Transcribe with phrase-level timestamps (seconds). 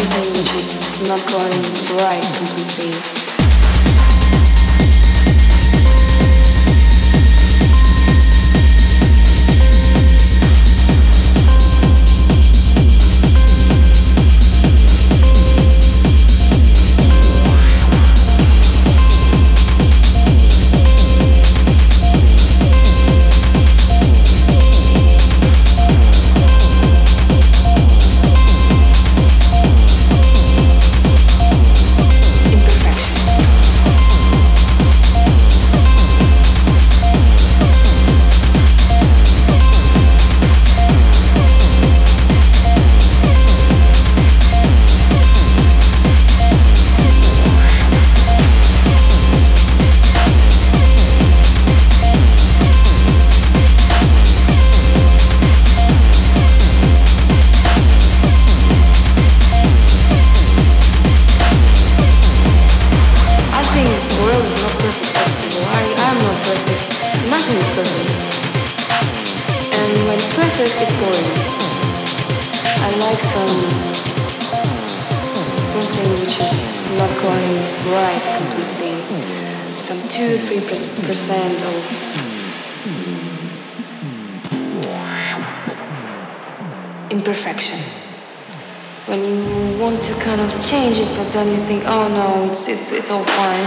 [0.00, 1.62] everything just not going
[2.00, 3.19] right completely.
[77.90, 78.94] Right completely.
[79.88, 80.60] Some two, three
[81.06, 82.10] percent of
[87.10, 87.78] imperfection.
[89.06, 92.68] When you want to kind of change it, but then you think, oh no, it's
[92.68, 93.66] it's it's all fine.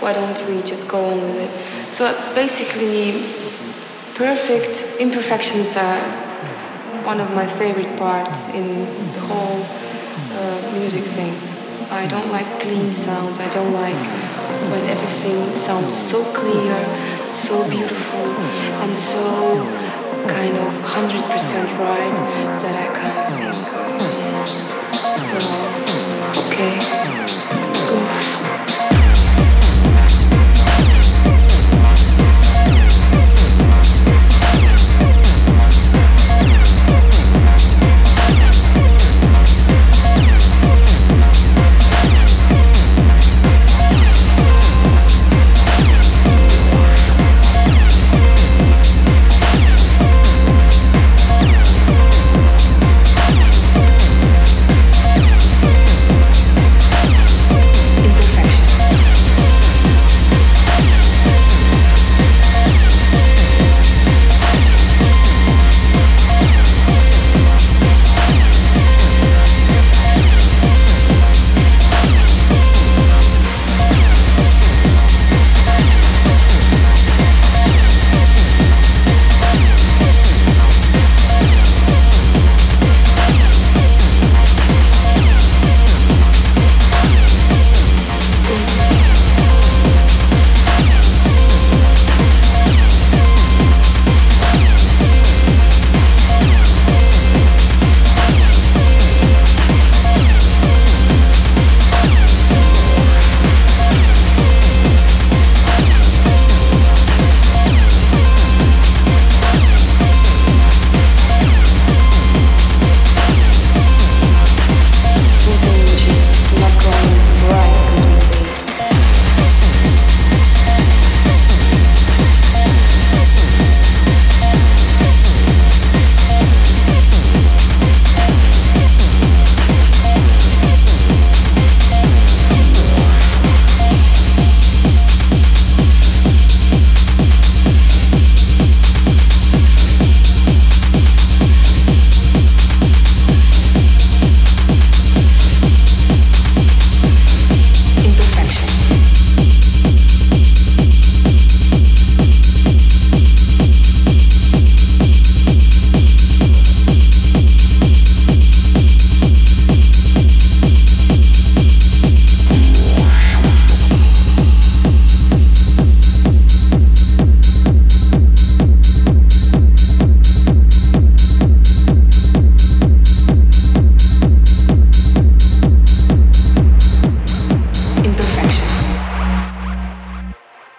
[0.00, 1.94] Why don't we just go on with it?
[1.94, 3.34] So basically,
[4.14, 6.00] perfect imperfections are
[7.04, 9.66] one of my favorite parts in the whole
[10.38, 11.34] uh, music thing.
[11.92, 13.38] I don't like clean sounds.
[13.38, 13.94] I don't like
[14.72, 16.74] when everything sounds so clear,
[17.34, 18.26] so beautiful,
[18.82, 19.22] and so
[20.26, 22.16] kind of 100% right
[22.62, 22.81] that I